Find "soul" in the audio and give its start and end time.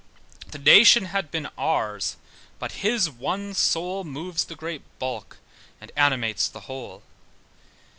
3.53-4.03